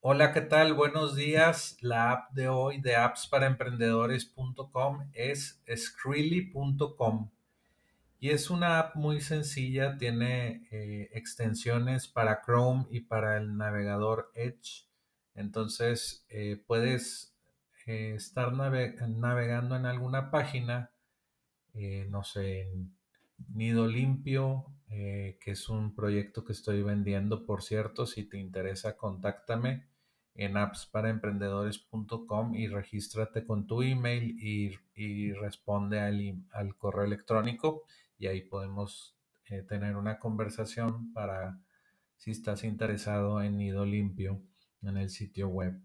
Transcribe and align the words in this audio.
Hola, 0.00 0.32
¿qué 0.32 0.40
tal? 0.40 0.74
Buenos 0.74 1.14
días. 1.14 1.76
La 1.82 2.10
app 2.10 2.32
de 2.32 2.48
hoy 2.48 2.80
de 2.80 2.96
appsparaemprendedores.com 2.96 5.08
es 5.12 5.62
Skrillly.com 5.72 7.30
y 8.20 8.30
es 8.30 8.50
una 8.50 8.78
app 8.80 8.96
muy 8.96 9.20
sencilla, 9.20 9.96
tiene 9.98 10.66
eh, 10.72 11.08
extensiones 11.12 12.08
para 12.08 12.40
Chrome 12.42 12.86
y 12.90 13.00
para 13.00 13.36
el 13.38 13.56
navegador 13.56 14.30
Edge. 14.34 14.86
Entonces 15.34 16.24
eh, 16.30 16.62
puedes 16.66 17.34
eh, 17.86 18.14
estar 18.16 18.52
nave- 18.54 18.96
navegando 19.08 19.76
en 19.76 19.86
alguna 19.86 20.30
página, 20.30 20.90
no 22.08 22.24
sé, 22.24 22.62
en 22.62 22.92
Nido 23.54 23.86
Limpio, 23.86 24.66
eh, 24.90 25.38
que 25.40 25.52
es 25.52 25.68
un 25.68 25.94
proyecto 25.94 26.44
que 26.44 26.52
estoy 26.52 26.82
vendiendo, 26.82 27.44
por 27.46 27.62
cierto, 27.62 28.06
si 28.06 28.24
te 28.24 28.38
interesa, 28.38 28.96
contáctame 28.96 29.86
en 30.34 30.56
appsparaemprendedores.com 30.56 32.54
y 32.54 32.68
regístrate 32.68 33.44
con 33.44 33.66
tu 33.66 33.82
email 33.82 34.36
y, 34.40 34.74
y 34.94 35.32
responde 35.32 36.00
al, 36.00 36.44
al 36.52 36.76
correo 36.76 37.04
electrónico 37.04 37.84
y 38.18 38.26
ahí 38.28 38.42
podemos 38.42 39.16
eh, 39.50 39.62
tener 39.62 39.96
una 39.96 40.18
conversación 40.18 41.12
para 41.12 41.60
si 42.16 42.30
estás 42.32 42.64
interesado 42.64 43.42
en 43.42 43.56
Nido 43.58 43.84
Limpio 43.86 44.42
en 44.82 44.96
el 44.96 45.10
sitio 45.10 45.48
web. 45.48 45.80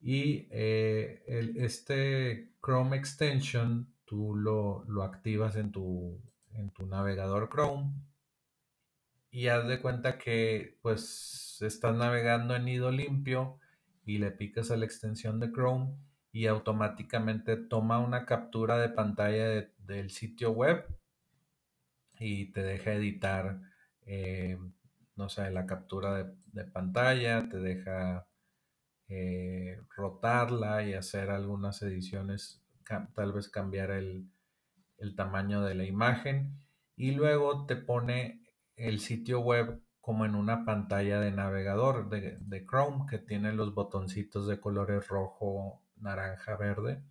Y 0.00 0.48
eh, 0.50 1.22
el- 1.26 1.56
este 1.58 2.52
Chrome 2.64 2.96
Extension 2.96 3.92
tú 4.04 4.34
lo, 4.36 4.84
lo 4.88 5.02
activas 5.02 5.56
en 5.56 5.72
tu, 5.72 6.20
en 6.56 6.70
tu 6.70 6.86
navegador 6.86 7.48
Chrome 7.50 7.92
y 9.30 9.48
haz 9.48 9.66
de 9.68 9.80
cuenta 9.80 10.18
que 10.18 10.78
pues 10.82 11.58
estás 11.60 11.94
navegando 11.94 12.56
en 12.56 12.64
nido 12.64 12.90
limpio 12.90 13.58
y 14.04 14.18
le 14.18 14.30
picas 14.30 14.70
a 14.70 14.76
la 14.76 14.84
extensión 14.86 15.40
de 15.40 15.52
Chrome 15.52 15.94
y 16.32 16.46
automáticamente 16.46 17.56
toma 17.56 17.98
una 17.98 18.24
captura 18.26 18.78
de 18.78 18.88
pantalla 18.88 19.48
de- 19.48 19.72
del 19.78 20.10
sitio 20.10 20.52
web 20.52 20.86
y 22.18 22.46
te 22.52 22.62
deja 22.62 22.92
editar, 22.94 23.60
eh, 24.06 24.58
no 25.16 25.28
sé, 25.28 25.50
la 25.50 25.66
captura 25.66 26.24
de, 26.52 26.64
pantalla, 26.64 27.48
te 27.48 27.58
deja 27.58 28.26
eh, 29.08 29.80
rotarla 29.96 30.84
y 30.84 30.94
hacer 30.94 31.30
algunas 31.30 31.82
ediciones, 31.82 32.62
tal 33.14 33.32
vez 33.32 33.48
cambiar 33.48 33.90
el, 33.90 34.28
el 34.98 35.14
tamaño 35.14 35.62
de 35.62 35.74
la 35.74 35.84
imagen 35.84 36.58
y 36.96 37.12
luego 37.12 37.66
te 37.66 37.76
pone 37.76 38.42
el 38.76 39.00
sitio 39.00 39.40
web 39.40 39.80
como 40.00 40.24
en 40.24 40.34
una 40.34 40.64
pantalla 40.64 41.20
de 41.20 41.32
navegador 41.32 42.08
de, 42.08 42.38
de 42.40 42.64
Chrome 42.64 43.06
que 43.08 43.18
tiene 43.18 43.52
los 43.52 43.74
botoncitos 43.74 44.46
de 44.46 44.60
colores 44.60 45.08
rojo, 45.08 45.82
naranja, 45.96 46.56
verde 46.56 47.02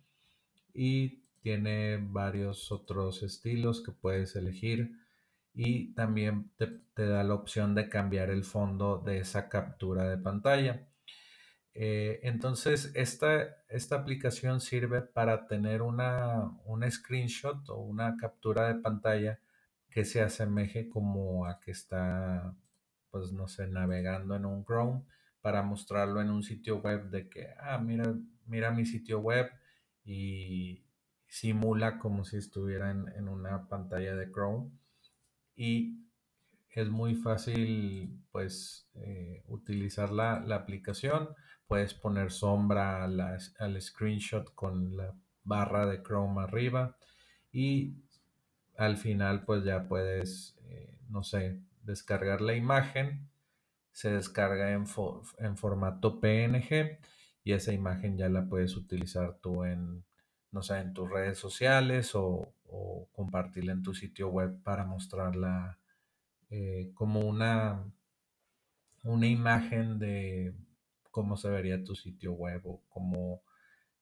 y 0.72 1.22
tiene 1.40 1.98
varios 1.98 2.72
otros 2.72 3.22
estilos 3.22 3.82
que 3.82 3.92
puedes 3.92 4.34
elegir 4.34 4.92
y 5.54 5.94
también 5.94 6.50
te, 6.56 6.66
te 6.94 7.06
da 7.06 7.24
la 7.24 7.34
opción 7.34 7.74
de 7.74 7.88
cambiar 7.88 8.30
el 8.30 8.44
fondo 8.44 8.98
de 8.98 9.18
esa 9.18 9.48
captura 9.48 10.08
de 10.08 10.18
pantalla. 10.18 10.86
Eh, 11.78 12.20
entonces, 12.22 12.90
esta, 12.94 13.58
esta 13.68 13.96
aplicación 13.96 14.62
sirve 14.62 15.02
para 15.02 15.46
tener 15.46 15.82
una, 15.82 16.50
un 16.64 16.90
screenshot 16.90 17.68
o 17.68 17.80
una 17.80 18.16
captura 18.16 18.66
de 18.68 18.80
pantalla 18.80 19.40
que 19.90 20.06
se 20.06 20.22
asemeje 20.22 20.88
como 20.88 21.44
a 21.44 21.60
que 21.60 21.72
está, 21.72 22.56
pues 23.10 23.30
no 23.32 23.46
sé, 23.46 23.66
navegando 23.66 24.34
en 24.36 24.46
un 24.46 24.64
Chrome 24.64 25.02
para 25.42 25.62
mostrarlo 25.62 26.22
en 26.22 26.30
un 26.30 26.42
sitio 26.42 26.78
web 26.78 27.10
de 27.10 27.28
que, 27.28 27.48
ah, 27.60 27.76
mira, 27.78 28.14
mira 28.46 28.70
mi 28.70 28.86
sitio 28.86 29.20
web 29.20 29.50
y 30.02 30.82
simula 31.28 31.98
como 31.98 32.24
si 32.24 32.38
estuviera 32.38 32.90
en, 32.90 33.06
en 33.16 33.28
una 33.28 33.68
pantalla 33.68 34.16
de 34.16 34.32
Chrome. 34.32 34.70
Y 35.54 36.05
es 36.76 36.90
muy 36.90 37.14
fácil 37.14 38.22
pues 38.30 38.86
eh, 38.96 39.42
utilizar 39.48 40.12
la, 40.12 40.40
la 40.40 40.56
aplicación. 40.56 41.30
Puedes 41.66 41.94
poner 41.94 42.30
sombra 42.30 43.02
al 43.04 43.82
screenshot 43.82 44.54
con 44.54 44.94
la 44.94 45.14
barra 45.42 45.86
de 45.86 46.02
Chrome 46.02 46.42
arriba 46.42 46.98
y 47.50 47.94
al 48.76 48.98
final 48.98 49.44
pues 49.44 49.64
ya 49.64 49.88
puedes, 49.88 50.58
eh, 50.68 50.98
no 51.08 51.22
sé, 51.22 51.62
descargar 51.82 52.42
la 52.42 52.54
imagen. 52.54 53.26
Se 53.92 54.10
descarga 54.10 54.72
en, 54.72 54.84
en 55.38 55.56
formato 55.56 56.20
PNG 56.20 56.98
y 57.42 57.52
esa 57.52 57.72
imagen 57.72 58.18
ya 58.18 58.28
la 58.28 58.44
puedes 58.50 58.76
utilizar 58.76 59.38
tú 59.38 59.64
en, 59.64 60.04
no 60.52 60.60
sé, 60.60 60.78
en 60.80 60.92
tus 60.92 61.08
redes 61.10 61.38
sociales 61.38 62.14
o, 62.14 62.52
o 62.66 63.08
compartirla 63.12 63.72
en 63.72 63.82
tu 63.82 63.94
sitio 63.94 64.28
web 64.28 64.62
para 64.62 64.84
mostrarla 64.84 65.78
eh, 66.50 66.92
como 66.94 67.20
una, 67.20 67.84
una 69.04 69.26
imagen 69.26 69.98
de 69.98 70.54
cómo 71.10 71.36
se 71.36 71.48
vería 71.50 71.82
tu 71.82 71.94
sitio 71.94 72.32
web 72.32 72.60
o 72.66 72.82
cómo 72.88 73.42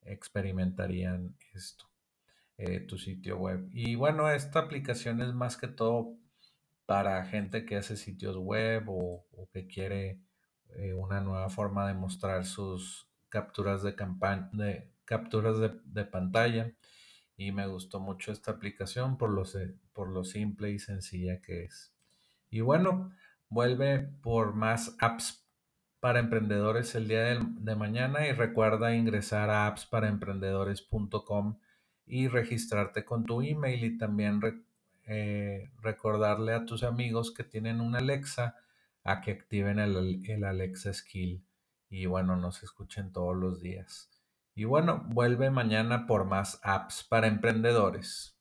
experimentarían 0.02 1.36
esto, 1.54 1.86
eh, 2.58 2.80
tu 2.80 2.98
sitio 2.98 3.38
web. 3.38 3.68
Y 3.72 3.94
bueno, 3.94 4.30
esta 4.30 4.60
aplicación 4.60 5.22
es 5.22 5.32
más 5.32 5.56
que 5.56 5.68
todo 5.68 6.18
para 6.86 7.24
gente 7.26 7.64
que 7.64 7.76
hace 7.76 7.96
sitios 7.96 8.36
web 8.36 8.84
o, 8.88 9.26
que 9.52 9.66
quiere 9.66 10.20
eh, 10.70 10.92
una 10.92 11.20
nueva 11.20 11.48
forma 11.48 11.86
de 11.86 11.94
mostrar 11.94 12.44
sus 12.44 13.08
capturas 13.28 13.82
de, 13.82 13.94
de 14.52 14.90
capturas 15.04 15.58
de, 15.58 15.80
de 15.84 16.04
pantalla. 16.04 16.74
Y 17.36 17.52
me 17.52 17.66
gustó 17.66 18.00
mucho 18.00 18.32
esta 18.32 18.52
aplicación 18.52 19.16
por 19.18 19.30
lo, 19.30 19.44
por 19.92 20.08
lo 20.10 20.24
simple 20.24 20.70
y 20.70 20.78
sencilla 20.78 21.40
que 21.40 21.64
es. 21.64 21.93
Y 22.54 22.60
bueno, 22.60 23.12
vuelve 23.48 23.98
por 24.22 24.54
más 24.54 24.94
apps 25.00 25.44
para 25.98 26.20
emprendedores 26.20 26.94
el 26.94 27.08
día 27.08 27.36
de, 27.36 27.74
mañana 27.74 28.28
y 28.28 28.32
recuerda 28.32 28.94
ingresar 28.94 29.50
a 29.50 29.66
appsparaemprendedores.com 29.66 31.58
y 32.06 32.28
registrarte 32.28 33.04
con 33.04 33.24
tu 33.24 33.42
email 33.42 33.84
y 33.84 33.98
también 33.98 34.40
eh, 35.02 35.72
recordarle 35.82 36.54
a 36.54 36.64
tus 36.64 36.84
amigos 36.84 37.34
que 37.34 37.42
tienen 37.42 37.80
una 37.80 37.98
Alexa 37.98 38.54
a 39.02 39.20
que 39.20 39.32
activen 39.32 39.80
el, 39.80 40.22
el 40.24 40.44
Alexa 40.44 40.94
Skill 40.94 41.44
y 41.90 42.06
bueno, 42.06 42.36
nos 42.36 42.62
escuchen 42.62 43.10
todos 43.10 43.34
los 43.34 43.60
días. 43.60 44.12
Y 44.54 44.62
bueno, 44.62 45.02
vuelve 45.08 45.50
mañana 45.50 46.06
por 46.06 46.24
más 46.24 46.60
apps 46.62 47.02
para 47.02 47.26
emprendedores. 47.26 48.33